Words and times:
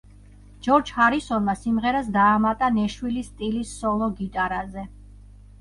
ჯორჯ 0.67 0.87
ჰარისონმა 0.99 1.53
სიმღერას 1.65 2.09
დაამატა 2.17 2.71
ნეშვილის 2.79 3.29
სტილის 3.35 3.75
სოლო 3.83 4.11
გიტარაზე. 4.23 4.89